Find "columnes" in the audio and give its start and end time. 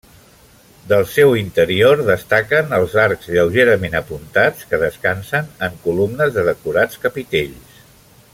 5.87-6.37